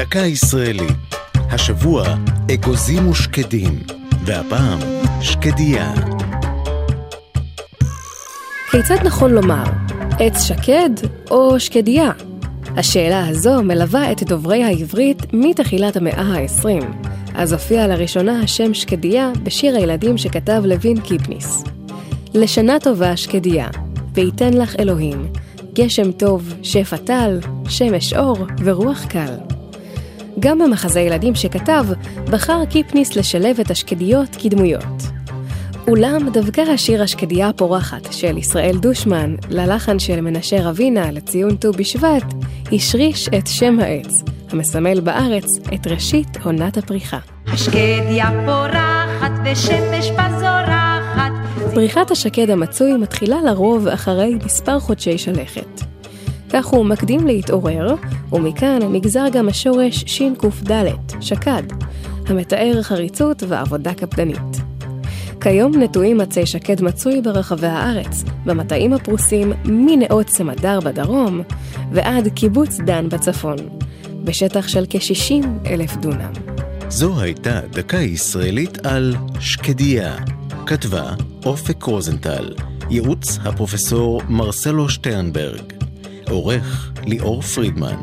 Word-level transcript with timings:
דקה 0.00 0.18
ישראלית. 0.18 1.14
השבוע 1.34 2.04
אגוזים 2.54 3.08
ושקדים, 3.08 3.82
והפעם 4.24 4.78
שקדיה. 5.20 5.94
כיצד 8.70 8.96
נכון 9.04 9.30
לומר, 9.30 9.64
עץ 10.18 10.42
שקד 10.42 10.90
או 11.30 11.60
שקדיה? 11.60 12.10
השאלה 12.76 13.28
הזו 13.28 13.62
מלווה 13.62 14.12
את 14.12 14.22
דוברי 14.22 14.64
העברית 14.64 15.18
מתחילת 15.32 15.96
המאה 15.96 16.22
ה-20, 16.22 16.84
אז 17.34 17.52
הופיע 17.52 17.86
לראשונה 17.86 18.40
השם 18.40 18.74
שקדיה 18.74 19.32
בשיר 19.42 19.76
הילדים 19.76 20.18
שכתב 20.18 20.62
לוין 20.64 21.00
קיפניס. 21.00 21.64
לשנה 22.34 22.80
טובה 22.80 23.16
שקדיה, 23.16 23.68
וייתן 24.14 24.54
לך 24.54 24.76
אלוהים, 24.78 25.32
גשם 25.74 26.12
טוב, 26.12 26.54
שפע 26.62 26.96
טל, 26.96 27.38
שמש 27.68 28.14
אור 28.14 28.46
ורוח 28.64 29.04
קל. 29.04 29.59
גם 30.40 30.58
במחזה 30.58 31.00
ילדים 31.00 31.34
שכתב, 31.34 31.86
בחר 32.30 32.64
קיפניס 32.70 33.16
לשלב 33.16 33.60
את 33.60 33.70
השקדיות 33.70 34.36
כדמויות. 34.42 35.02
אולם 35.88 36.28
דווקא 36.32 36.60
השיר 36.60 37.02
השקדיה 37.02 37.48
הפורחת 37.48 38.12
של 38.12 38.38
ישראל 38.38 38.76
דושמן, 38.78 39.34
ללחן 39.50 39.98
של 39.98 40.20
מנשה 40.20 40.56
רבינה 40.62 41.10
לציון 41.10 41.56
ט"ו 41.56 41.72
בשבט, 41.72 42.24
השריש 42.72 43.28
את 43.28 43.46
שם 43.46 43.80
העץ, 43.80 44.12
המסמל 44.50 45.00
בארץ 45.00 45.44
את 45.74 45.86
ראשית 45.86 46.28
עונת 46.44 46.76
הפריחה. 46.76 47.18
השקדיה 47.46 48.30
פורחת 48.46 49.32
ושמש 49.44 50.10
בזורחת. 50.10 51.32
פריחת 51.74 52.10
השקד 52.10 52.50
המצוי 52.50 52.96
מתחילה 52.96 53.36
לרוב 53.42 53.88
אחרי 53.88 54.34
מספר 54.44 54.80
חודשי 54.80 55.18
שלכת. 55.18 55.80
כך 56.52 56.66
הוא 56.66 56.84
מקדים 56.84 57.26
להתעורר, 57.26 57.94
ומכאן 58.32 58.78
נגזר 58.92 59.24
גם 59.32 59.48
השורש 59.48 60.04
שקד, 60.06 60.96
שקד, 61.20 61.62
המתאר 62.26 62.82
חריצות 62.82 63.42
ועבודה 63.48 63.94
קפדנית. 63.94 64.56
כיום 65.40 65.82
נטועים 65.82 66.20
עצי 66.20 66.46
שקד 66.46 66.82
מצוי 66.82 67.20
ברחבי 67.20 67.66
הארץ, 67.66 68.24
במטעים 68.46 68.92
הפרוסים 68.92 69.52
מנאות 69.64 70.28
סמדר 70.28 70.80
בדרום 70.80 71.40
ועד 71.92 72.28
קיבוץ 72.28 72.78
דן 72.86 73.08
בצפון, 73.08 73.56
בשטח 74.24 74.68
של 74.68 74.84
כ-60 74.90 75.46
אלף 75.66 75.96
דונם. 75.96 76.32
זו 76.88 77.20
הייתה 77.20 77.60
דקה 77.72 77.96
ישראלית 77.96 78.86
על 78.86 79.14
שקדיה. 79.40 80.16
כתבה 80.66 81.14
אופק 81.46 81.82
רוזנטל, 81.82 82.54
ייעוץ 82.90 83.38
הפרופסור 83.44 84.22
מרסלו 84.28 84.88
שטרנברג, 84.88 85.79
עורך 86.30 86.92
ליאור 87.06 87.42
פרידמן. 87.42 87.96